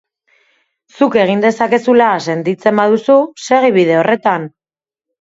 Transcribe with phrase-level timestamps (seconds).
[0.97, 4.53] Zuk egin dezakezula sentitzen baduzu, segi bide horretan.